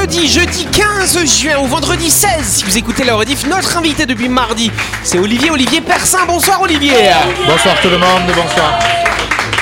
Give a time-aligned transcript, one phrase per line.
[0.00, 4.30] jeudi, jeudi 15 juin ou vendredi 16, si vous écoutez la rediff, notre invité depuis
[4.30, 6.20] mardi, c'est Olivier, Olivier Persin.
[6.26, 7.10] Bonsoir Olivier.
[7.46, 8.78] Bonsoir tout le monde, bonsoir.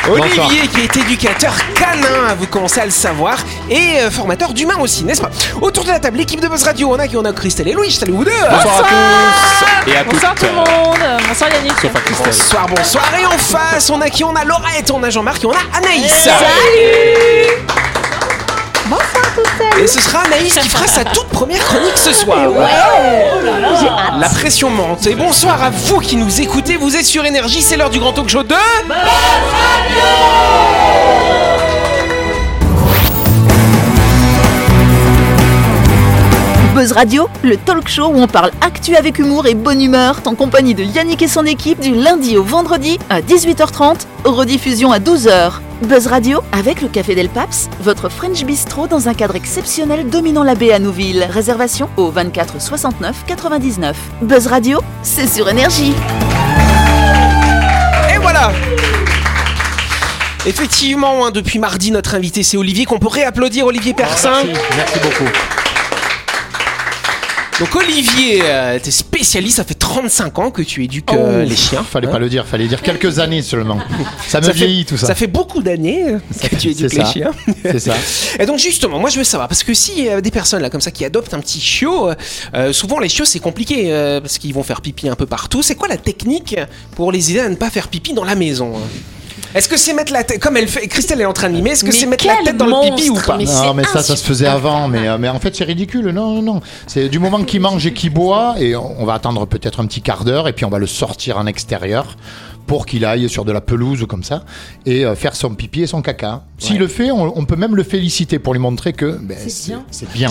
[0.09, 3.38] Olivier qui est éducateur canin, vous commencez à le savoir,
[3.69, 5.31] et euh, formateur d'humains aussi, n'est-ce pas?
[5.60, 7.17] Autour de la table, l'équipe de Buzz Radio, on a qui?
[7.17, 8.31] On a Christelle et Louis, salut vous deux.
[8.31, 9.91] Bonsoir à tous.
[9.91, 11.21] Et à Bonsoir tout le monde.
[11.28, 11.74] Bonsoir Yannick.
[12.24, 14.23] Bonsoir, bonsoir, et en face, on a qui?
[14.23, 16.28] On a Laurette, on a Jean-Marc et on a Anaïs
[19.80, 22.38] Et ce sera Anaïs qui fera sa toute première chronique ce soir.
[24.18, 25.06] La pression monte.
[25.06, 26.76] Et bonsoir à vous qui nous écoutez.
[26.76, 28.54] Vous êtes sur Énergie, c'est l'heure du grand talk show de.
[36.78, 40.37] Buzz Radio, le talk show où on parle actu avec humour et bonne humeur, en
[40.37, 45.54] compagnie de Yannick et son équipe du lundi au vendredi à 18h30, rediffusion à 12h.
[45.82, 50.45] Buzz Radio avec le Café Del Paps, votre French Bistro dans un cadre exceptionnel dominant
[50.45, 51.26] la baie à Nouville.
[51.29, 53.96] Réservation au 24 69 99.
[54.23, 55.95] Buzz Radio, c'est sur énergie.
[58.15, 58.52] Et voilà
[60.46, 64.45] Effectivement, hein, depuis mardi, notre invité c'est Olivier, qu'on peut réapplaudir Olivier Persin.
[64.45, 65.58] Merci, merci beaucoup.
[67.59, 71.56] Donc Olivier, euh, t'es spécialiste, ça fait 35 ans que tu éduques euh, Oh, les
[71.56, 71.83] chiens.
[71.83, 72.11] Fallait hein.
[72.12, 73.78] pas le dire, fallait dire quelques années seulement.
[74.28, 75.09] Ça me Ça fait- vieillit tout ça.
[75.09, 77.05] Ça fait beaucoup d'années euh, que tu éduques les ça.
[77.12, 77.33] chiens.
[77.65, 77.95] C'est ça.
[78.39, 80.70] Et donc justement, moi je veux savoir, parce que si y a des personnes là
[80.70, 82.11] comme ça qui adoptent un petit chiot,
[82.55, 83.89] euh, souvent les chiots c'est compliqué,
[84.22, 85.61] parce qu'ils vont faire pipi un peu partout.
[85.62, 86.55] C'est quoi la technique
[86.95, 88.87] pour les aider à ne pas faire pipi dans la maison hein?
[89.55, 91.71] Est-ce que c'est mettre la tête, comme elle fait, Christelle est en train de mimer,
[91.71, 94.03] est-ce que c'est mettre la tête dans le pipi ou pas mais Non, mais ça,
[94.03, 94.89] ça se faisait avant.
[94.89, 96.11] Mais, euh, mais en fait, c'est ridicule.
[96.11, 96.61] Non, non, non.
[96.87, 100.03] C'est du moment qu'il mange et qu'il boit, et on va attendre peut-être un petit
[100.03, 102.17] quart d'heure, et puis on va le sortir en extérieur
[102.67, 104.43] pour qu'il aille sur de la pelouse comme ça
[104.85, 106.43] et euh, faire son pipi et son caca.
[106.59, 109.69] S'il le fait, on, on peut même le féliciter pour lui montrer que ben, c'est
[109.71, 109.85] bien.
[109.91, 110.31] c'est bien.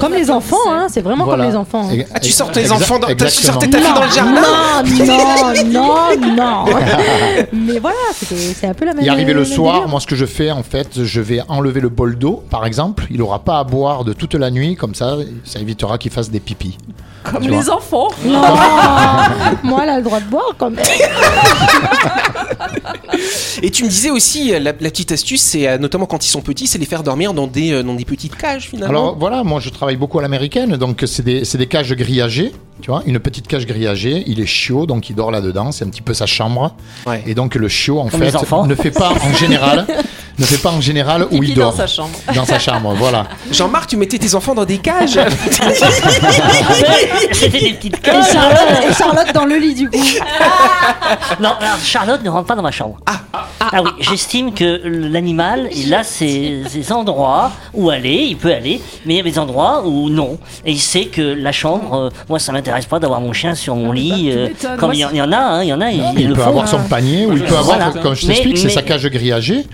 [0.00, 1.44] Comme les enfants, hein, c'est vraiment Voilà.
[1.44, 1.88] comme les enfants.
[1.88, 2.02] hein.
[2.12, 5.64] Ah, tu sors tes enfants dans, tu sortais ta fille dans le jardin Non, non,
[5.70, 5.85] non,
[6.20, 6.64] non.
[7.52, 9.04] Mais voilà, c'est un peu la même.
[9.04, 9.88] Et arrivé le soir, délire.
[9.88, 13.06] moi ce que je fais en fait, je vais enlever le bol d'eau par exemple.
[13.10, 16.30] Il aura pas à boire de toute la nuit, comme ça, ça évitera qu'il fasse
[16.30, 16.78] des pipis.
[17.24, 17.74] Comme Tu les vois.
[17.76, 18.08] enfants.
[18.24, 18.40] Non,
[19.64, 20.84] moi, elle a le droit de boire quand même.
[23.62, 26.42] Et tu me disais aussi, la, la petite astuce, c'est euh, notamment quand ils sont
[26.42, 28.90] petits, c'est les faire dormir dans des, euh, dans des petites cages finalement.
[28.90, 32.52] Alors voilà, moi je travaille beaucoup à l'américaine, donc c'est des, c'est des cages grillagées,
[32.82, 35.88] tu vois, une petite cage grillagée, il est chiot, donc il dort là-dedans, c'est un
[35.88, 36.74] petit peu sa chambre.
[37.06, 37.22] Ouais.
[37.26, 38.32] Et donc le chiot en Comme fait
[38.66, 39.86] ne fait pas en général,
[40.38, 41.74] ne fait pas en général où il dans dort.
[41.76, 42.16] sa chambre.
[42.34, 43.26] Dans sa chambre, voilà.
[43.52, 45.18] Jean-Marc, tu mettais tes enfants dans des cages
[47.32, 48.32] C'était des petites Et cages.
[48.32, 49.98] Charlotte, et Charlotte dans le lit, du coup.
[51.40, 52.96] Non, alors, Charlotte ne rentre pas dans ma chambre.
[53.06, 58.80] Ah, oui, j'estime que l'animal, il a ses, ses endroits où aller, il peut aller,
[59.04, 60.38] mais il y a des endroits où non.
[60.64, 63.74] Et il sait que la chambre, euh, moi ça m'intéresse pas d'avoir mon chien sur
[63.76, 64.30] mon lit.
[64.30, 66.28] euh, comme il y, en- il y en a, hein, il y en a, Il
[66.28, 66.48] peut font.
[66.48, 68.02] avoir son panier ou il peut avoir, Voilà.
[68.02, 69.64] comme je t'explique, c'est sa cage grillagée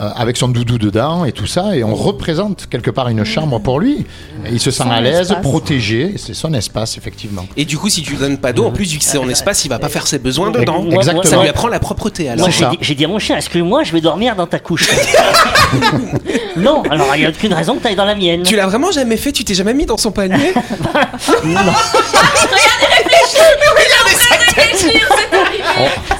[0.00, 3.58] euh, avec son doudou dedans et tout ça, et on représente quelque part une chambre
[3.60, 4.06] pour lui.
[4.46, 7.46] Et il se sent à l'aise, protégé, c'est son espace effectivement.
[7.56, 9.28] Et du coup, si tu lui donnes pas d'eau, en plus, vu que c'est en
[9.28, 10.84] espace, il va pas faire ses besoins dedans.
[10.90, 11.22] Exactement.
[11.24, 12.46] Ça lui apprend la propreté alors.
[12.46, 12.70] Moi C'est j'ai ça.
[12.70, 14.88] dit, j'ai dit à mon chien, est-ce que moi je vais dormir dans ta couche
[16.56, 18.42] Non, alors il n'y a aucune raison que tu ailles dans la mienne.
[18.42, 20.52] Tu l'as vraiment jamais fait Tu t'es jamais mis dans son panier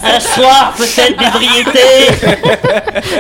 [0.05, 1.81] Un soir, peut-être d'ébriété.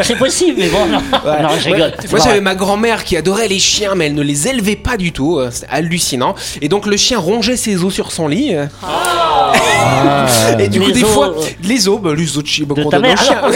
[0.02, 1.00] C'est possible, mais bon, non,
[1.42, 1.80] non je rigole.
[2.02, 2.08] Ouais.
[2.10, 5.12] Moi j'avais ma grand-mère qui adorait les chiens mais elle ne les élevait pas du
[5.12, 6.34] tout, euh, c'est hallucinant.
[6.60, 8.54] Et donc le chien rongeait ses os sur son lit.
[8.54, 8.66] euh.
[10.58, 12.64] Et du coup Les des os, fois euh, les os, bah, les os de chien
[12.68, 13.38] bah, de qu'on ta donne au mère, chien.
[13.38, 13.50] alors.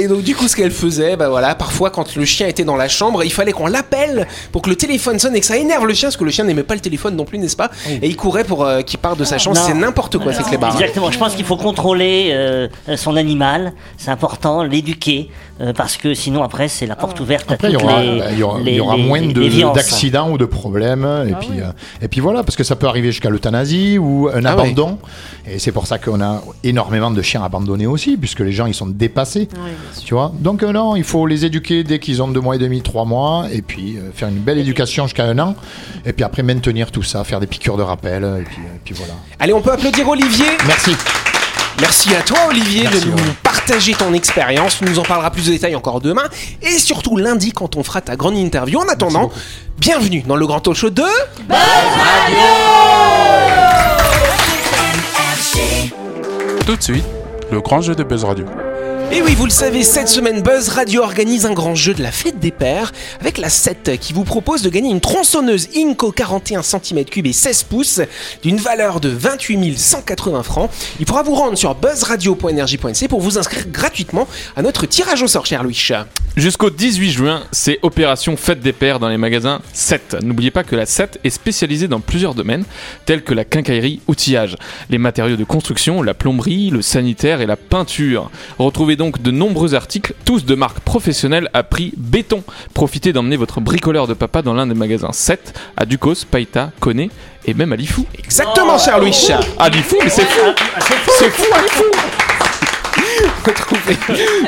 [0.00, 2.76] Et donc du coup ce qu'elle faisait, bah voilà, parfois quand le chien était dans
[2.78, 5.86] la chambre, il fallait qu'on l'appelle pour que le téléphone sonne et que ça énerve
[5.86, 8.08] le chien parce que le chien n'aimait pas le téléphone non plus, n'est-ce pas Et
[8.08, 10.72] il courait pour euh, qu'il parte de sa chambre, c'est n'importe quoi ces clébards.
[10.72, 15.28] Exactement, je pense qu'il faut contrôler euh, son animal, c'est important, l'éduquer,
[15.60, 18.18] euh, parce que sinon après c'est la porte ouverte Après, à il y aura, les,
[18.18, 19.20] bah, il y aura, il y les- aura les- moins
[19.74, 21.04] d'accidents ou de problèmes.
[21.28, 21.70] Et, puis, euh,
[22.02, 24.98] et puis voilà, parce que ça peut arriver jusqu'à l'euthanasie ou un Ah abandon.
[25.46, 28.74] Et c'est pour ça qu'on a énormément de chiens abandonnés aussi, puisque les gens ils
[28.74, 29.48] sont dépassés.
[30.04, 32.58] tu vois Donc euh, non, il faut les éduquer dès qu'ils ont deux mois et
[32.58, 35.54] demi, trois mois, et puis euh, faire une belle éducation jusqu'à un an.
[36.06, 38.24] Et puis après maintenir tout ça, faire des piqûres de rappel.
[38.40, 39.14] Et puis, et puis voilà.
[39.38, 40.46] Allez, on peut applaudir Olivier.
[40.66, 40.92] Merci.
[41.80, 43.22] Merci à toi Olivier Merci, de nous ouais.
[43.42, 44.78] partager ton expérience.
[44.78, 46.24] Tu nous en parleras plus de détails encore demain
[46.62, 48.78] et surtout lundi quand on fera ta grande interview.
[48.78, 49.30] En attendant,
[49.78, 51.02] bienvenue dans le grand talk show de
[56.66, 57.04] Tout de suite,
[57.50, 58.44] le grand jeu de Buzz Radio.
[59.12, 62.12] Et oui, vous le savez, cette semaine, Buzz Radio organise un grand jeu de la
[62.12, 66.60] fête des pères avec la 7 qui vous propose de gagner une tronçonneuse Inco 41
[66.60, 68.00] cm3 et 16 pouces
[68.44, 70.70] d'une valeur de 28 180 francs.
[71.00, 75.44] Il pourra vous rendre sur buzzradio.energie.nc pour vous inscrire gratuitement à notre tirage au sort,
[75.44, 75.90] cher Louis.
[76.36, 80.18] Jusqu'au 18 juin, c'est Opération Fête des Pères dans les magasins 7.
[80.22, 82.62] N'oubliez pas que la 7 est spécialisée dans plusieurs domaines,
[83.06, 84.56] tels que la quincaillerie, outillage,
[84.88, 88.30] les matériaux de construction, la plomberie, le sanitaire et la peinture.
[88.58, 92.42] Retrouvez donc de nombreux articles, tous de marque professionnelle à prix béton.
[92.74, 97.10] Profitez d'emmener votre bricoleur de papa dans l'un des magasins 7 à Ducos, Païta, Koné
[97.46, 98.04] et même à Lifou.
[98.18, 99.16] Exactement, cher Louis.
[99.58, 100.52] À Lifou, mais c'est fou
[101.18, 101.84] C'est fou à Lifou
[103.44, 103.96] Retrouvez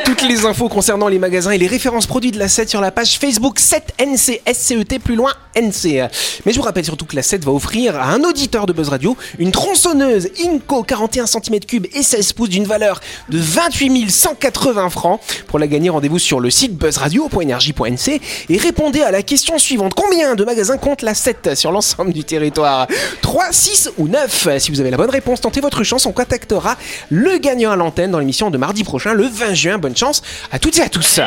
[0.04, 2.90] toutes les infos concernant les magasins et les références produits de la 7 sur la
[2.90, 6.08] page Facebook 7NC, SCET plus loin NC.
[6.44, 8.90] Mais je vous rappelle surtout que la 7 va offrir à un auditeur de Buzz
[8.90, 13.00] Radio une tronçonneuse Inco 41 cm3 et 16 pouces d'une valeur
[13.30, 15.20] de 28 180 francs.
[15.46, 19.94] Pour la gagner, rendez-vous sur le site buzzradio.energie.nc et répondez à la question suivante.
[19.94, 22.86] Combien de magasins compte la 7 sur l'ensemble du territoire?
[23.22, 26.76] 3, 6 ou 9 Si vous avez la bonne réponse, tentez votre chance, on contactera
[27.10, 29.78] le gagnant à l'antenne dans l'émission de mardi prochain, le 20 juin.
[29.78, 31.20] Bonne chance à toutes et à tous.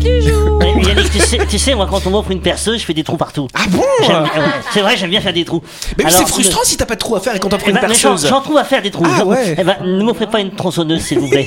[0.00, 0.67] Du jour.
[0.88, 3.16] Yannick, tu sais, tu sais, moi, quand on m'offre une perceuse, je fais des trous
[3.16, 3.46] partout.
[3.54, 4.28] Ah bon J'aime- ouais,
[4.72, 5.62] C'est vrai, j'aime bien faire des trous.
[5.96, 7.64] Mais oui, Alors, c'est frustrant si t'as pas de trou à faire et qu'on t'offre
[7.66, 8.28] Eh une ben, mais j'en, perceuse.
[8.30, 9.04] j'en trouve à faire des trous.
[9.06, 9.54] Ah J'en- ouais.
[9.58, 11.46] Eh ben, ne m'offrez pas une tronçonneuse, s'il vous plaît.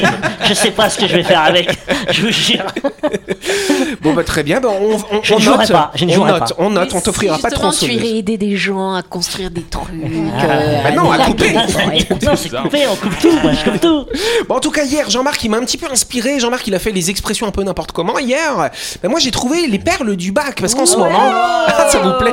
[0.48, 1.70] je sais pas ce que je vais faire avec.
[2.10, 2.64] Je vous jure.
[4.02, 6.10] Bon bah très bien, bah, on, on, Je on ne jouerai note, pas, je ne
[6.10, 6.54] on jouerai note, pas.
[6.58, 8.04] on note, on t'offrira pas de Justement, tu tronçonneuse.
[8.04, 9.84] irais aider des gens à construire des trucs.
[10.38, 11.52] Ah, euh, bah non, à la- couper.
[12.22, 14.06] Non, c'est coupé, on coupe tout, moi, je coupe tout.
[14.48, 16.40] Bon, en tout cas, hier, Jean-Marc, il m'a un petit peu inspiré.
[16.40, 18.18] Jean-Marc, il a fait les expressions un peu n'importe comment.
[18.18, 18.70] Hier,
[19.02, 20.60] ben, moi, j'ai trouvé les perles du bac.
[20.60, 21.18] Parce qu'en ce moment,
[21.66, 22.32] Ah, ça vous plaît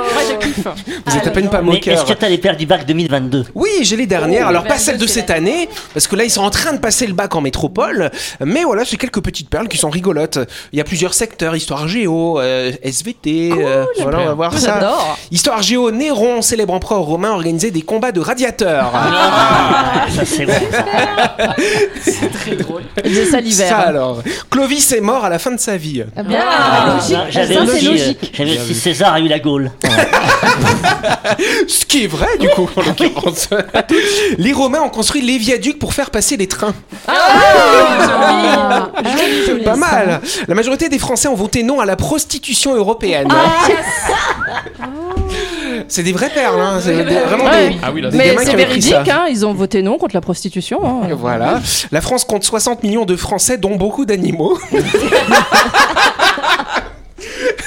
[1.05, 1.93] Vous êtes à peine pas Mais moqueur.
[1.93, 4.47] est-ce que t'as les perles du bac 2022 Oui, j'ai les dernières.
[4.47, 6.73] Alors, pas 22, celles de c'est cette année, parce que là, ils sont en train
[6.73, 8.09] de passer le bac en métropole.
[8.43, 10.39] Mais voilà, c'est quelques petites perles qui sont rigolotes.
[10.71, 13.51] Il y a plusieurs secteurs histoire géo, euh, SVT.
[13.51, 14.75] euh, voilà, on va voir ça.
[14.75, 15.17] J'adore.
[15.31, 18.91] Histoire géo, Néron, célèbre empereur romain, organisait des combats de radiateurs.
[18.93, 20.53] Ah, ça c'est bon.
[20.71, 21.55] ça.
[23.05, 23.69] Il faisait ça l'hiver.
[23.69, 24.21] Ça alors.
[24.49, 26.03] Clovis est mort à la fin de sa vie.
[26.15, 26.38] Ah bien.
[26.41, 27.17] Ah, logique.
[27.29, 28.31] J'avais Ça, c'est aussi, euh, logique.
[28.33, 29.71] j'avais aussi César a eu la Gaule.
[31.67, 33.49] Ce qui est vrai, du coup, en l'occurrence.
[34.37, 36.73] les Romains ont construit les viaducs pour faire passer les trains.
[37.07, 39.63] Ah, joli, joli.
[39.63, 40.21] Pas mal.
[40.47, 43.27] La majorité des Français ont voté non à la prostitution européenne.
[45.89, 46.79] C'est des vraies perles, hein.
[46.81, 47.69] C'est des- vraiment Ouais.
[47.69, 50.21] des, Ah oui, là, des Mais c'est véridique, hein, ils ont voté non contre la
[50.21, 50.79] prostitution.
[50.85, 51.09] hein.
[51.17, 51.59] Voilà.
[51.91, 54.57] La France compte 60 millions de Français, dont beaucoup d'animaux.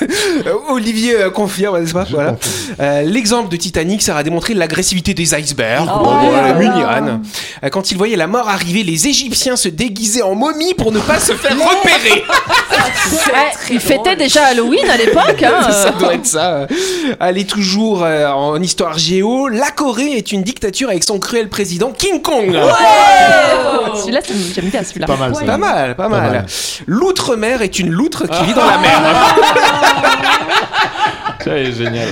[0.69, 2.37] Olivier euh, confirme, n'est-ce pas voilà.
[2.81, 5.89] Euh, L'exemple de Titanic, ça a démontré l'agressivité des icebergs.
[5.95, 7.23] Oh, Bon, voilà, mignonne.
[7.65, 10.99] Euh, Quand ils voyaient la mort arriver, les Égyptiens se déguisaient en momies pour ne
[11.01, 12.25] pas se faire repérer.
[13.13, 15.43] Ouais, ils fêtaient déjà Halloween à l'époque.
[15.43, 16.67] hein, ça doit être ça.
[17.21, 21.93] Allez, toujours euh, en histoire géo, la Corée est une dictature avec son cruel président
[21.97, 22.57] King Kong.
[24.01, 25.07] Celui-là, c'est- j'aime bien celui-là.
[25.07, 25.33] Pas mal.
[25.33, 26.31] Pas mal, pas, mal.
[26.33, 26.47] mal.
[26.87, 29.01] L'outre-mer est une loutre qui vit dans la mer.
[31.45, 32.09] Ça est génial.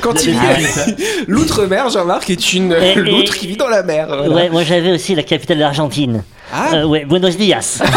[0.00, 0.94] Quand il vit...
[1.28, 4.06] L'outre-mer, Jean-Marc, est une Et- et- loutre qui vit dans la mer.
[4.08, 4.28] voilà.
[4.28, 6.22] Ouais, moi j'avais aussi la capitale de l'Argentine.
[6.52, 6.74] Ah.
[6.74, 7.82] Euh, ouais, Buenos Dias.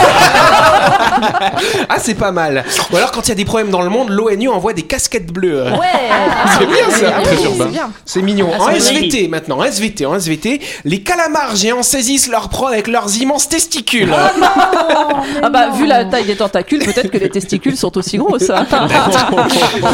[1.89, 2.63] Ah, c'est pas mal.
[2.91, 5.31] Ou alors, quand il y a des problèmes dans le monde, l'ONU envoie des casquettes
[5.31, 5.63] bleues.
[5.63, 6.09] Ouais,
[6.57, 7.17] C'est bien ça.
[7.19, 7.91] oui, c'est bien.
[8.05, 8.49] C'est mignon.
[8.53, 13.17] Ah, en SVT maintenant, SVT, en SVT, les calamars géants saisissent leur proie avec leurs
[13.17, 14.13] immenses testicules.
[14.13, 18.49] Ah bah, vu la taille des tentacules, peut-être que les testicules sont aussi grosses.
[18.49, 18.65] hein.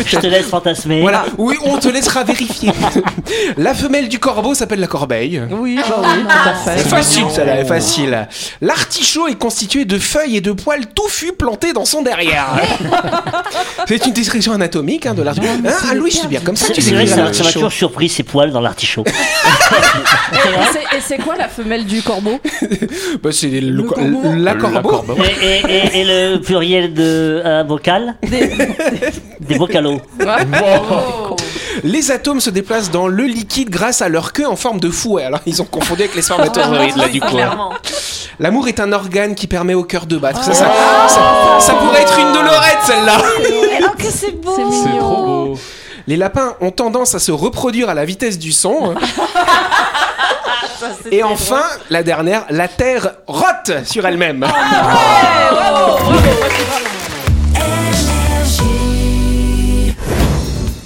[0.06, 1.02] Je te laisse fantasmer.
[1.02, 2.72] Voilà, oui, on te laissera vérifier.
[3.58, 5.42] la femelle du corbeau s'appelle la corbeille.
[5.52, 6.84] Oui, bah oui, tout à fait.
[6.84, 8.28] C'est facile, ça là, est facile.
[8.62, 12.48] L'artichaut est constitué de feuilles et de poils touffus plantés dans son derrière.
[13.88, 15.48] c'est une description anatomique hein, de l'artichaut.
[15.66, 18.10] Hein, ah, Louis, c'est bien comme ça que C'est tu décris ça m'a toujours surpris
[18.10, 19.04] ces poils dans l'artichaut.
[19.06, 20.38] Et
[20.74, 22.40] c'est- Et c'est quoi la femelle du corbeau
[23.24, 23.96] Bah, c'est le co-
[24.38, 25.04] la corbeau.
[25.42, 30.00] Et, et- et- et le pluriel de euh, vocal Des vocalos.
[31.84, 35.24] Les atomes se déplacent dans le liquide grâce à leur queue en forme de fouet.
[35.24, 37.38] Alors, ils ont confondu avec les spermatozoïdes, là, du coup.
[38.40, 40.44] L'amour est un organe qui permet au cœur de battre.
[40.44, 40.68] Ça, ça,
[41.08, 43.18] ça- ça pourrait être une Dolorette, celle-là.
[43.84, 44.56] Oh, que c'est beau.
[44.84, 45.58] C'est trop beau.
[46.08, 48.94] Les lapins ont tendance à se reproduire à la vitesse du son.
[51.12, 54.46] Et enfin, la dernière, la Terre rote sur elle-même.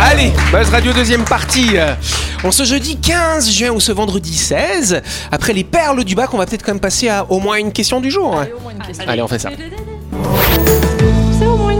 [0.00, 1.76] Allez, Buzz Radio deuxième partie.
[2.44, 5.02] On ce jeudi 15 juin ou ce vendredi 16,
[5.32, 7.72] après les perles du bac, on va peut-être quand même passer à au moins une
[7.72, 8.40] question du jour.
[9.08, 9.50] Allez, on fait ça.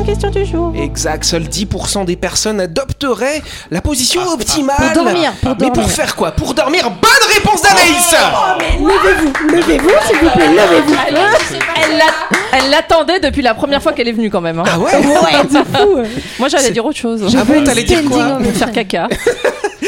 [0.09, 0.73] Question du jour.
[0.77, 4.77] Exact, seuls 10% des personnes adopteraient la position optimale.
[4.95, 6.31] Pour dormir, pour Mais pour faire quoi?
[6.33, 8.15] Pour dormir Bonne réponse d'Anaïs
[8.81, 10.95] Levez-vous, levez-vous, s'il vous plaît, levez-vous.
[11.09, 11.15] Elle
[11.99, 12.05] l'a-
[12.53, 14.59] elle l'attendait depuis la première fois qu'elle est venue quand même.
[14.61, 14.65] hein.
[14.67, 14.97] Ah ouais?
[14.97, 16.09] Ouais.
[16.39, 17.25] Moi j'allais dire autre chose.
[17.39, 18.39] Ah bon, t'allais dire quoi?
[18.55, 19.09] Faire caca.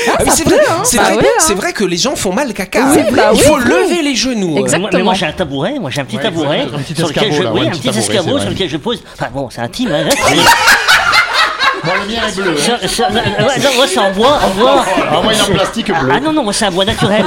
[0.08, 1.40] Ah oui, c'est vrai, c'est Bah vrai, oui, hein.
[1.40, 2.84] c'est vrai que les gens font mal caca.
[2.94, 3.64] Oui, bah Il oui, faut oui.
[3.64, 4.58] lever les genoux.
[4.58, 4.78] Exact.
[4.78, 5.04] Mais moi, mais Exactement.
[5.04, 7.36] moi, j'ai un tabouret, moi j'ai un petit Ouais, tabouret un petit sur lequel escabeau,
[7.36, 9.02] je, là, oui, ouais, un petit escabeau sur lequel je pose.
[9.14, 9.90] Enfin bon, c'est intime.
[11.84, 12.54] Bon, le mien est bleu.
[12.68, 13.44] hein.
[13.44, 14.84] Ouais, non, moi c'est en bois, en bois.
[15.10, 16.12] Ah, moi, il est en plastique bleu.
[16.14, 17.24] Ah non non, moi c'est un bois naturel.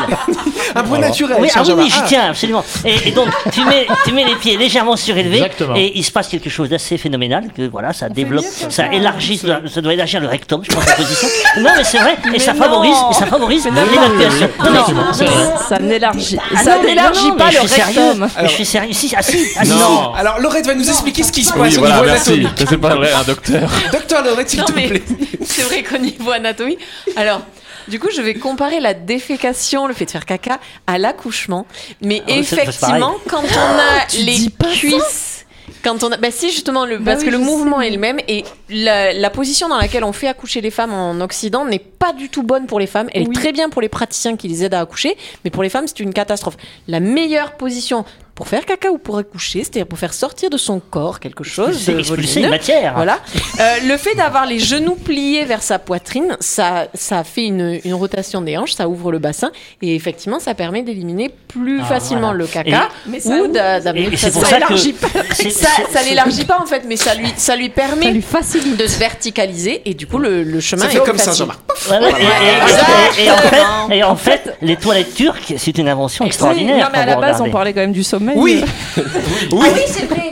[0.76, 1.38] Un bois naturel.
[1.40, 1.78] Oui, ah oui, Jean-Jean.
[1.82, 2.06] oui, j'y Ah.
[2.08, 2.64] tiens absolument.
[2.86, 5.76] Et, et donc tu mets, tu mets les pieds légèrement surélevés Exactement.
[5.76, 7.46] et il se passe quelque chose d'assez phénoménal.
[7.56, 10.86] Que voilà, ça développe, ça élargit, ça doit, ça doit élargir le rectum, je pense
[10.86, 11.28] la position.
[11.60, 12.64] Non mais c'est vrai et ça non.
[12.64, 14.50] favorise, et ça favorise l'évacuation.
[14.64, 14.72] Non,
[15.12, 15.26] vrai.
[15.70, 18.30] Ça n'élargit, Ah ça non, n'élargit non, non, pas le rectum.
[18.42, 18.94] Mais je suis sérieux.
[18.94, 19.72] Si, ah si, ah si.
[19.72, 20.14] Non.
[20.14, 22.30] Alors Laurette va nous expliquer ce qui se passe Oui, au voilà, niveau merci.
[22.34, 22.68] anatomique.
[22.70, 23.70] C'est pas vrai, un docteur.
[23.92, 25.04] Docteur Laurette, s'il Non, te mais plaît.
[25.46, 26.78] c'est vrai qu'au niveau anatomie.
[27.16, 27.42] Alors,
[27.88, 31.66] du coup, je vais comparer la défécation, le fait de faire caca, à l'accouchement.
[32.02, 35.30] Mais Ah effectivement, quand on a Tu les cuisses.
[35.84, 37.88] Quand on a, bah si justement le, parce oui, que le mouvement sais.
[37.88, 41.20] est le même et la, la position dans laquelle on fait accoucher les femmes en
[41.20, 43.10] Occident n'est pas du tout bonne pour les femmes.
[43.14, 43.30] Elle Oui.
[43.32, 45.86] est très bien pour les praticiens qui les aident à accoucher, mais pour les femmes
[45.88, 46.56] c'est une catastrophe.
[46.88, 50.80] La meilleure position pour faire caca ou pour accoucher, c'est-à-dire pour faire sortir de son
[50.80, 52.94] corps quelque chose C'est de expulser une matière.
[52.96, 53.20] voilà.
[53.60, 57.94] Euh, le fait d'avoir les genoux pliés vers sa poitrine, ça, ça fait une, une
[57.94, 59.52] rotation des hanches, ça ouvre le bassin
[59.84, 62.38] et effectivement, ça permet d'éliminer plus Ah, facilement voilà.
[62.40, 65.08] le caca Mais ça ou d'amener ça ça que- élargit pas.
[65.34, 68.78] Ça, ça l'élargit pas en fait, mais ça lui, ça lui permet Ça lui facilite.
[68.78, 71.46] de se verticaliser et du coup le, le chemin Ça est fait comme ça, facile.
[71.46, 71.60] Jean-Marc.
[71.92, 72.14] Ouais, ouais,
[73.20, 73.64] et, en fait,
[73.96, 76.78] et en fait, les toilettes turques, c'est une invention Oui, extraordinaire.
[76.86, 78.04] non, mais à la base, on parlait quand même du
[78.36, 78.64] Oui.
[79.52, 79.68] Oui.
[79.88, 80.30] c'est vrai.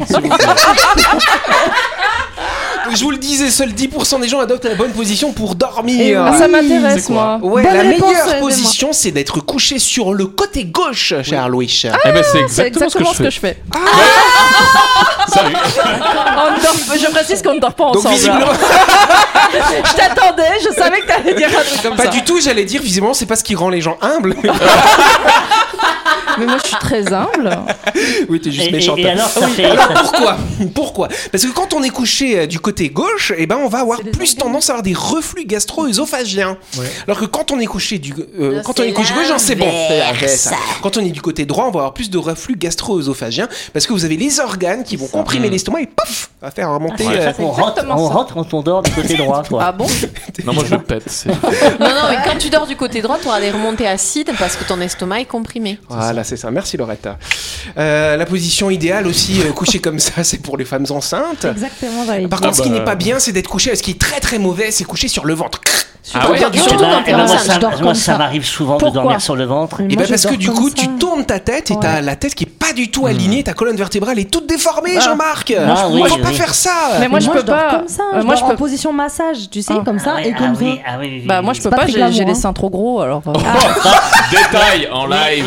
[2.93, 6.25] Je vous le disais, seuls 10% des gens adoptent la bonne position pour dormir.
[6.27, 7.39] Ah, ça m'intéresse, moi.
[7.41, 11.81] Ouais, Bonne la réponse, meilleure position, c'est d'être couché sur le côté gauche, cher Louis.
[11.85, 13.55] Eh ben, c'est exactement, ce que je fais.
[13.55, 13.57] fais.
[15.33, 15.55] Salut.
[15.95, 18.15] On ne dort- je précise qu'on ne dort pas Donc ensemble.
[18.15, 18.53] visiblement, là.
[19.85, 22.09] Je t'attendais, je savais que t'allais dire un truc comme pas ça.
[22.09, 24.33] du tout, j'allais dire, visiblement, c'est pas ce qui rend les gens humbles.
[26.41, 27.57] Mais moi, je suis très humble.
[28.29, 28.97] oui, t'es juste et- méchante.
[28.99, 30.37] et alors, ça Oui, fait- alors, pourquoi?
[30.73, 31.07] Pourquoi?
[31.31, 33.99] Parce que quand on est couché euh, du côté gauche, eh ben, on va avoir
[34.01, 36.57] plus tendance à avoir des reflux gastro-œsophagiens.
[37.07, 39.69] Alors que quand on est couché du, euh, quand on est couché gauche, c'est bon.
[40.27, 40.55] Ça.
[40.81, 43.93] Quand on est du côté droit, on va avoir plus de reflux gastro-œsophagien parce que
[43.93, 47.05] vous avez les organes qui vont comprimer l'estomac et paf, va faire remonter.
[47.05, 48.13] Ouais, euh, on rentre, exactement on ça.
[48.15, 49.63] rentre quand on dort du côté droit, quoi.
[49.63, 49.85] Ah bon?
[50.45, 51.25] Non, moi je pète.
[51.79, 54.55] Non, non, mais quand tu dors du côté droit, tu auras des remontées acides parce
[54.55, 55.77] que ton estomac est comprimé.
[55.89, 56.49] Voilà, c'est ça.
[56.49, 57.19] Merci Loretta.
[57.77, 61.43] Euh, la position idéale aussi, euh, coucher comme ça, c'est pour les femmes enceintes.
[61.43, 62.79] Exactement, Par contre, ce qui bah.
[62.79, 63.75] n'est pas bien, c'est d'être couché.
[63.75, 65.59] Ce qui est très très mauvais, c'est coucher sur le ventre.
[66.15, 66.83] Ah ouais du Surtout tout.
[66.83, 68.17] Eh ben, quand t'es eh ben, moi, enceinte, ça, moi, ça ça.
[68.17, 69.81] m'arrive souvent de Pourquoi dormir sur le ventre.
[69.81, 70.75] Et moi, ben je parce que du coup, ça.
[70.75, 73.53] tu tournes ta tête et t'as la tête qui est pas du tout alignée, ta
[73.53, 75.53] colonne vertébrale est toute déformée, Jean-Marc.
[75.57, 76.21] Ah oui, Faut oui.
[76.21, 76.71] pas faire ça.
[76.99, 77.69] Mais moi, je moi, peux je pas.
[77.77, 78.03] comme ça.
[78.15, 78.55] Euh, je moi, je en peux.
[78.55, 79.81] position massage, tu sais, Ah.
[79.85, 80.65] comme ça, Ah et comme ah ça.
[80.87, 82.33] ah Bah, moi, je peux pas j'ai les hein.
[82.33, 83.21] seins trop gros, alors.
[83.27, 83.33] euh,
[84.31, 85.45] Détail en live.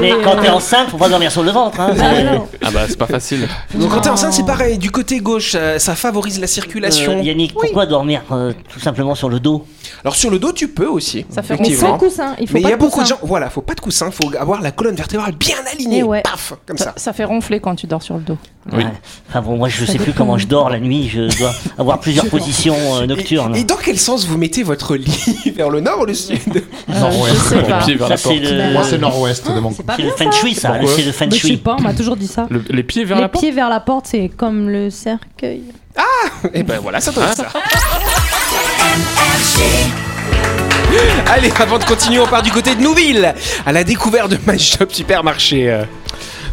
[0.00, 1.80] Mais quand t'es enceinte, faut pas dormir sur le ventre.
[1.80, 3.48] Hein, c'est- Ah bah c'est pas facile.
[3.74, 4.78] Donc quand t'es enceinte, c'est pareil.
[4.78, 7.18] Du côté gauche, ça, ça favorise la circulation.
[7.18, 9.66] Euh, Yannick, pourquoi dormir euh, tout simplement sur le dos
[10.04, 11.26] Alors sur le dos, tu peux aussi.
[11.30, 13.06] Ça fait Mais sans coussin, il faut Mais il pas y a de beaucoup de
[13.06, 13.18] gens.
[13.22, 14.10] Voilà, faut pas de coussin.
[14.12, 16.02] Faut avoir la colonne vertébrale bien alignée.
[16.04, 16.22] Ouais.
[16.22, 16.84] Paf, comme ça.
[16.86, 18.38] Ça, ça fait ronfler quand tu dors sur le dos.
[18.72, 18.78] Oui.
[18.84, 18.90] Ouais.
[19.28, 21.08] Enfin bon, moi je sais plus comment je dors la nuit.
[21.08, 23.54] Je dois avoir plusieurs positions euh, nocturnes.
[23.56, 26.62] Et, et dans quel sens vous mettez votre lit Vers le nord ou le sud?
[26.88, 27.36] Nord-ouest.
[27.36, 27.62] Ça la
[27.98, 28.16] porte.
[28.16, 30.38] c'est le, Moi, c'est nord-ouest de mon C'est le feng ça.
[30.38, 30.74] shui, ça.
[30.94, 31.56] C'est le feng Mais je sais shui.
[31.58, 32.46] pas, on m'a toujours dit ça.
[32.50, 33.42] Le- les pieds vers Les la porte.
[33.42, 35.62] pieds vers la porte, c'est comme le cercueil.
[36.52, 37.46] Et ben voilà, ça doit être ça.
[41.28, 43.34] Allez, avant de continuer, on part du côté de Nouville,
[43.64, 45.84] à la découverte de My Shop Supermarché.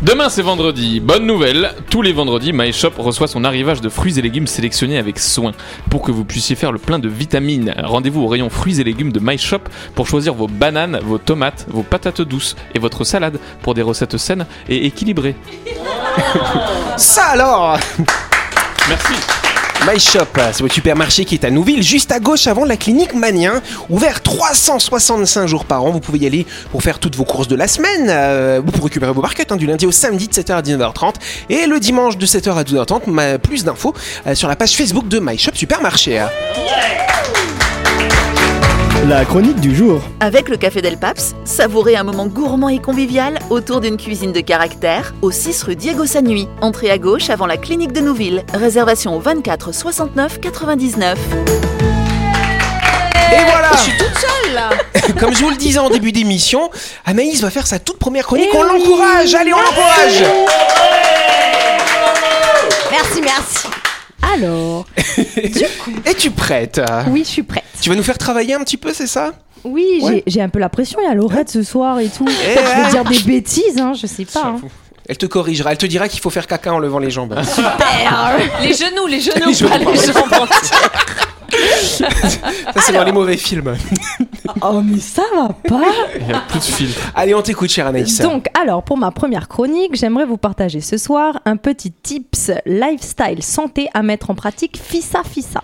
[0.03, 0.99] Demain c'est vendredi.
[0.99, 5.17] Bonne nouvelle, tous les vendredis, MyShop reçoit son arrivage de fruits et légumes sélectionnés avec
[5.17, 5.53] soin
[5.89, 7.73] pour que vous puissiez faire le plein de vitamines.
[7.81, 9.61] Rendez-vous au rayon fruits et légumes de MyShop
[9.95, 14.17] pour choisir vos bananes, vos tomates, vos patates douces et votre salade pour des recettes
[14.17, 15.35] saines et équilibrées.
[16.97, 17.79] Ça alors
[18.89, 19.13] Merci.
[19.91, 23.13] My Shop, c'est votre supermarché qui est à Nouville, juste à gauche avant la clinique
[23.13, 25.91] Manien, ouvert 365 jours par an.
[25.91, 28.85] Vous pouvez y aller pour faire toutes vos courses de la semaine, euh, ou pour
[28.85, 31.15] récupérer vos barquettes hein, du lundi au samedi de 7h à 19h30
[31.49, 33.01] et le dimanche de 7h à 12h30.
[33.09, 33.93] Ma- Plus d'infos
[34.25, 36.25] euh, sur la page Facebook de My Shop Supermarché.
[39.09, 40.01] La chronique du jour.
[40.21, 44.39] Avec le Café Del Paps, savourez un moment gourmand et convivial autour d'une cuisine de
[44.39, 46.47] caractère au 6 rue Diego Sanui.
[46.61, 48.43] Entrée à gauche avant la clinique de Nouville.
[48.53, 51.19] Réservation au 24 69 99.
[53.33, 54.69] Et voilà Je suis toute seule là.
[55.19, 56.69] Comme je vous le disais en début d'émission,
[57.03, 58.47] Anaïs va faire sa toute première chronique.
[58.53, 58.79] Eh on oui.
[58.79, 60.23] l'encourage Allez, on l'encourage
[62.89, 63.72] Merci, merci.
[64.33, 64.85] Alors,
[66.05, 66.81] Es-tu prête?
[67.09, 67.63] Oui, je suis prête.
[67.81, 69.31] Tu vas nous faire travailler un petit peu, c'est ça?
[69.63, 70.23] Oui, j'ai- Ouais.
[70.27, 70.99] j'ai un peu la pression.
[71.01, 72.25] Il y a Laurette ce soir et tout.
[72.27, 72.83] Eh je ouais.
[72.85, 74.45] vais dire des bêtises, hein, je sais pas.
[74.45, 74.61] hein.
[75.07, 77.35] Elle te corrigera, elle te dira qu'il faut faire caca en levant les jambes.
[78.61, 80.47] Les genoux, les genoux, Les genoux, pas les jambes.
[81.53, 82.07] Ça,
[82.81, 83.75] c'est dans les mauvais films.
[84.61, 85.81] Oh, mais ça va pas.
[86.19, 87.11] Il n'y a plus de filtre.
[87.15, 88.19] Allez, on t'écoute, chère Anaïs.
[88.19, 93.41] Donc, alors, pour ma première chronique, j'aimerais vous partager ce soir un petit tips lifestyle
[93.41, 95.63] santé à mettre en pratique fissa fissa.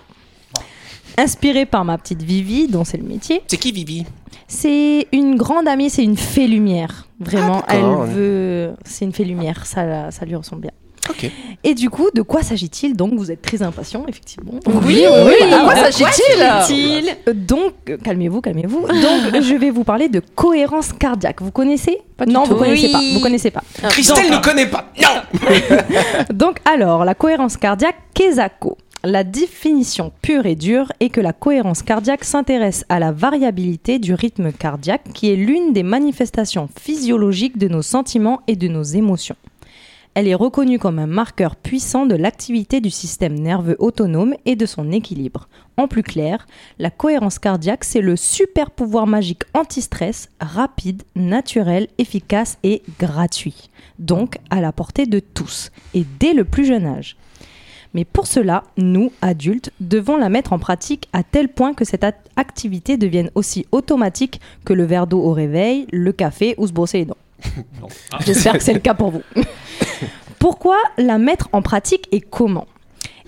[1.18, 3.42] Inspiré par ma petite Vivi, dont c'est le métier.
[3.46, 4.04] C'est qui Vivi?
[4.48, 7.06] C'est une grande amie, c'est une fée lumière.
[7.20, 8.70] Vraiment, Ah, elle veut.
[8.84, 10.72] C'est une fée lumière, ça, ça lui ressemble bien.
[11.08, 11.30] Ok.
[11.64, 14.52] Et du coup, de quoi s'agit-il Donc, vous êtes très impatient, effectivement.
[14.66, 18.80] Oui, oui, de quoi s'agit-il s'agit-il Donc, euh, calmez-vous, calmez-vous.
[18.88, 21.40] Donc, je vais vous parler de cohérence cardiaque.
[21.42, 22.50] Vous connaissez du Non, tout.
[22.52, 22.92] vous connaissez Oui.
[22.92, 23.00] pas.
[23.14, 23.62] Vous connaissez pas.
[23.88, 24.92] Christelle ne connaît pas.
[25.00, 25.40] Non
[26.34, 28.76] Donc, alors, la cohérence cardiaque, Kesako.
[29.02, 34.12] La définition pure et dure est que la cohérence cardiaque s'intéresse à la variabilité du
[34.12, 39.36] rythme cardiaque, qui est l'une des manifestations physiologiques de nos sentiments et de nos émotions.
[40.14, 44.66] Elle est reconnue comme un marqueur puissant de l'activité du système nerveux autonome et de
[44.66, 45.48] son équilibre.
[45.76, 46.46] En plus clair,
[46.78, 53.70] la cohérence cardiaque, c'est le super pouvoir magique anti-stress, rapide, naturel, efficace et gratuit.
[54.00, 57.16] Donc à la portée de tous, et dès le plus jeune âge.
[57.94, 62.04] Mais pour cela, nous, adultes, devons la mettre en pratique à tel point que cette
[62.04, 66.72] act- activité devienne aussi automatique que le verre d'eau au réveil, le café ou se
[66.72, 67.16] brosser les dents.
[68.26, 69.22] J'espère que c'est le cas pour vous.
[70.40, 72.66] Pourquoi la mettre en pratique et comment?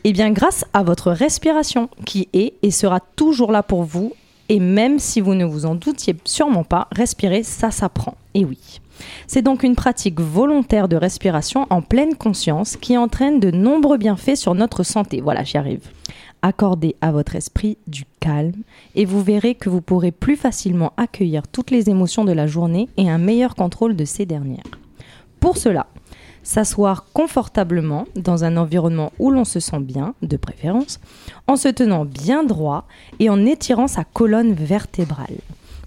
[0.03, 4.14] Eh bien, grâce à votre respiration qui est et sera toujours là pour vous.
[4.48, 8.14] Et même si vous ne vous en doutiez sûrement pas, respirer, ça s'apprend.
[8.33, 8.81] Et oui.
[9.27, 14.37] C'est donc une pratique volontaire de respiration en pleine conscience qui entraîne de nombreux bienfaits
[14.37, 15.20] sur notre santé.
[15.20, 15.90] Voilà, j'y arrive.
[16.40, 18.62] Accordez à votre esprit du calme
[18.94, 22.88] et vous verrez que vous pourrez plus facilement accueillir toutes les émotions de la journée
[22.96, 24.64] et un meilleur contrôle de ces dernières.
[25.40, 25.88] Pour cela,
[26.42, 31.00] s'asseoir confortablement dans un environnement où l'on se sent bien, de préférence,
[31.46, 32.87] en se tenant bien droit
[33.20, 35.38] et en étirant sa colonne vertébrale.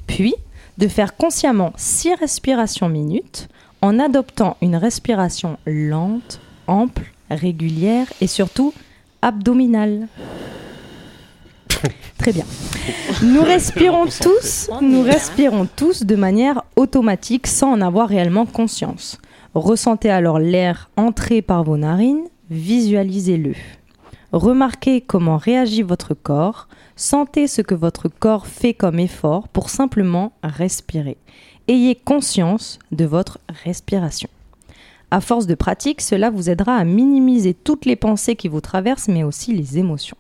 [0.07, 0.35] Puis,
[0.77, 3.47] de faire consciemment 6 respirations minutes
[3.81, 8.73] en adoptant une respiration lente, ample, régulière et surtout
[9.21, 10.07] abdominale.
[12.17, 12.45] Très bien.
[13.23, 19.19] Nous respirons tous, nous respirons tous de manière automatique sans en avoir réellement conscience.
[19.55, 23.53] Ressentez alors l'air entrer par vos narines, visualisez-le.
[24.33, 30.33] Remarquez comment réagit votre corps, sentez ce que votre corps fait comme effort pour simplement
[30.43, 31.15] respirer.
[31.69, 34.27] Ayez conscience de votre respiration.
[35.09, 39.07] À force de pratique, cela vous aidera à minimiser toutes les pensées qui vous traversent,
[39.07, 40.17] mais aussi les émotions.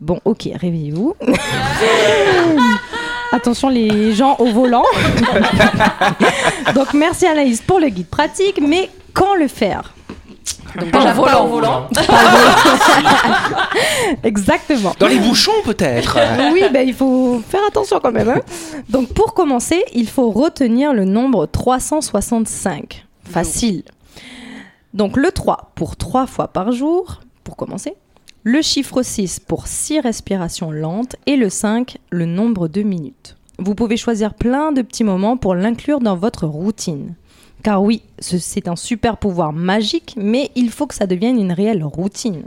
[0.00, 1.16] Bon, ok, réveillez-vous.
[3.34, 4.84] Attention les gens au volant.
[6.76, 9.92] Donc merci Anaïs pour le guide pratique, mais quand le faire
[10.78, 11.88] Donc pas au volant.
[14.22, 14.94] Exactement.
[15.00, 16.16] Dans les bouchons, peut-être
[16.52, 18.28] Oui, ben, il faut faire attention quand même.
[18.28, 18.40] hein.
[18.88, 23.04] Donc pour commencer, il faut retenir le nombre 365.
[23.28, 23.82] Facile.
[24.92, 27.94] Donc le 3 pour 3 fois par jour, pour commencer.
[28.46, 31.16] Le chiffre 6 pour 6 respirations lentes.
[31.26, 33.36] Et le 5, le nombre de minutes.
[33.58, 37.14] Vous pouvez choisir plein de petits moments pour l'inclure dans votre routine.
[37.62, 41.52] Car oui, ce- c'est un super pouvoir magique, mais il faut que ça devienne une
[41.52, 42.42] réelle routine.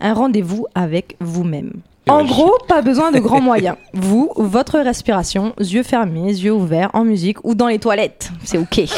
[0.00, 1.72] Un rendez-vous avec vous-même.
[2.08, 3.76] En gros, pas besoin de grands moyens.
[3.94, 8.30] Vous, votre respiration, yeux fermés, yeux ouverts, en musique ou dans les toilettes.
[8.44, 8.80] C'est OK.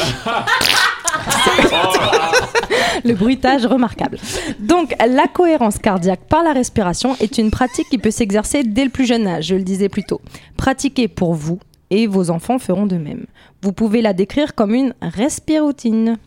[3.03, 4.17] le bruitage remarquable.
[4.59, 8.89] Donc, la cohérence cardiaque par la respiration est une pratique qui peut s'exercer dès le
[8.89, 10.21] plus jeune âge, je le disais plus tôt.
[10.57, 13.25] Pratiquez pour vous et vos enfants feront de même.
[13.61, 16.17] Vous pouvez la décrire comme une respiroutine.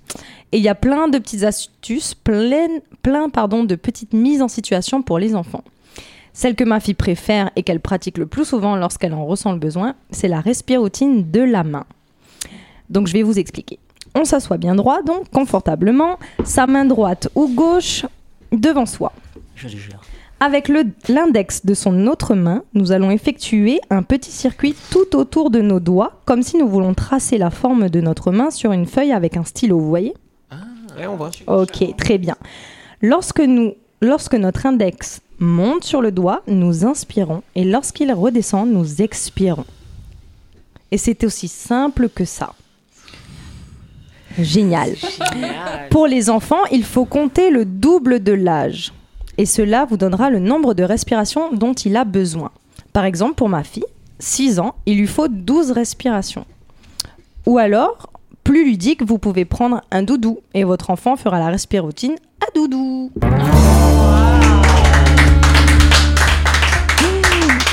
[0.53, 2.69] Et il y a plein de petites astuces, plein,
[3.03, 5.65] plein pardon, de petites mises en situation pour les enfants.
[6.33, 9.59] Celle que ma fille préfère et qu'elle pratique le plus souvent lorsqu'elle en ressent le
[9.59, 11.85] besoin, c'est la respiroutine de la main.
[12.91, 13.79] Donc je vais vous expliquer.
[14.21, 18.05] On s'assoit bien droit, donc confortablement, sa main droite ou gauche
[18.51, 19.13] devant soi.
[19.55, 20.01] Je jure.
[20.41, 25.51] Avec le- l'index de son autre main, nous allons effectuer un petit circuit tout autour
[25.51, 28.87] de nos doigts, comme si nous voulons tracer la forme de notre main sur une
[28.87, 30.15] feuille avec un stylo, vous voyez?
[30.97, 31.31] Ouais, on voit.
[31.47, 32.35] Ok, très bien.
[33.01, 39.01] Lorsque, nous, lorsque notre index monte sur le doigt, nous inspirons et lorsqu'il redescend, nous
[39.01, 39.65] expirons.
[40.91, 42.53] Et c'est aussi simple que ça.
[44.39, 44.95] Génial.
[45.91, 48.93] Pour les enfants, il faut compter le double de l'âge.
[49.37, 52.51] Et cela vous donnera le nombre de respirations dont il a besoin.
[52.93, 53.85] Par exemple, pour ma fille,
[54.19, 56.45] 6 ans, il lui faut 12 respirations.
[57.47, 58.11] Ou alors,
[58.45, 63.11] plus ludique, vous pouvez prendre un doudou et votre enfant fera la respiroutine à doudou.
[63.23, 63.29] À-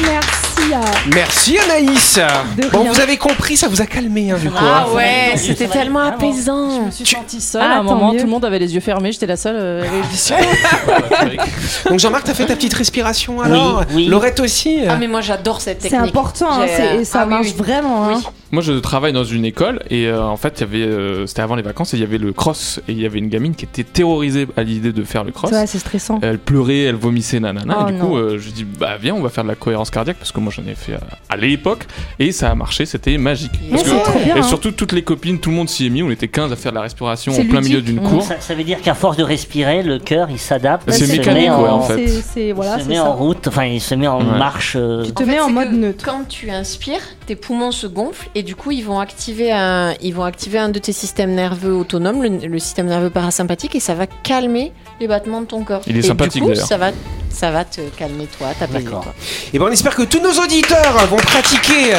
[0.01, 2.19] Merci Anaïs.
[2.57, 2.91] De Bon, rien.
[2.91, 4.55] vous avez compris, ça vous a calmé, hein, du coup.
[4.59, 4.95] Ah hein.
[4.95, 6.15] ouais, Oui, c'était tellement vraiment.
[6.15, 6.69] apaisant.
[6.81, 8.19] Je me suis sentie seule Ah, à un moment, mieux.
[8.19, 9.55] tout le monde avait les yeux fermés, j'étais la seule.
[9.57, 11.37] euh, yeux-
[11.89, 13.83] Donc Jean-Marc, t'as fait ta petite respiration alors?
[13.93, 14.05] oui.
[14.07, 16.09] Laurette aussi Ah mais moi j'adore cette C'est technique.
[16.09, 17.55] important, hein, c'est- et ça Ah oui, marche oui.
[17.57, 18.21] vraiment.
[18.55, 21.41] Moi, je travaille dans une école et euh, en fait, il y avait, euh, c'était
[21.41, 23.53] avant les vacances et il y avait le cross et il y avait une gamine
[23.53, 25.51] qui était terrorisée à l'idée de faire le cross.
[25.51, 26.19] Ouais, c'est stressant.
[26.21, 27.79] Elle pleurait, elle vomissait, nanana.
[27.81, 28.15] Oh et du coup, non.
[28.15, 30.53] euh, je dis, bah viens, on va faire de la cohérence cardiaque parce que moi
[30.55, 30.99] j'en ai fait à,
[31.33, 31.85] à l'époque
[32.17, 33.51] et ça a marché, c'était magique.
[33.69, 34.37] Parce que- trop bien.
[34.37, 34.43] et hein.
[34.43, 36.01] surtout, toutes les copines, tout le monde s'y est mis.
[36.01, 38.21] On était 15 à faire de la respiration en plein milieu d'une cour.
[38.23, 40.89] Ça, ça veut dire qu'à force de respirer, le cœur il s'adapte.
[40.91, 42.53] C'est il se mécanique, met en, ouais, en fait.
[42.53, 43.03] Voilà, il se met ça.
[43.03, 44.37] en route, enfin il se met en Ouais.
[44.37, 44.75] marche.
[44.79, 46.05] euh, Tu te En mets fait, en mode neutre.
[46.05, 50.13] Quand tu inspires, tes poumons se gonflent et du coup ils vont activer un, ils
[50.13, 53.95] vont activer un de tes systèmes nerveux autonomes, le, le système nerveux parasympathique, et ça
[53.95, 55.81] va calmer les battements de ton corps.
[55.88, 56.91] Il est et sympathique, du coup, ça va,
[57.29, 58.85] ça va te calmer toi, t'apaiser.
[58.85, 59.03] D'accord.
[59.03, 59.13] toi.
[59.53, 61.93] Et ben on espère que tous nos auditeurs vont pratiquer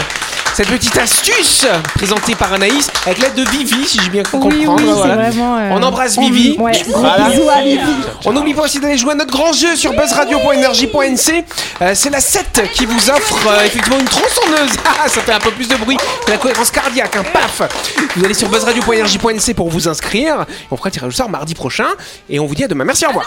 [0.57, 1.67] cette petite astuce
[1.97, 5.15] présentée par Anaïs avec l'aide de Vivi, si j'ai bien pu Oui, oui, c'est voilà.
[5.17, 5.59] vraiment.
[5.59, 6.57] euh, On embrasse Vivi.
[6.59, 7.29] on- Ouais, gros Voilà.
[7.29, 7.79] bisous à Vivi.
[8.25, 11.45] On n'oublie pas aussi d'aller jouer à notre grand jeu sur buzzradio.energie.nc.
[11.83, 14.71] Euh, c'est la 7 qui vous offre euh, effectivement une tronçonneuse.
[14.99, 17.17] Ah, ça fait un peu plus de bruit que la cohérence cardiaque.
[17.17, 17.23] hein.
[17.35, 17.61] Paf
[18.17, 20.47] Vous allez sur buzzradio.energie.nc pour vous inscrire.
[20.71, 21.89] On fera le tirage au sort mardi prochain.
[22.31, 22.85] Et on vous dit à demain.
[22.85, 23.27] Merci, au revoir.